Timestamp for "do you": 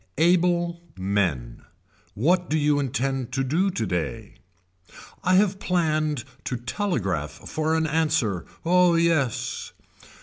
2.49-2.79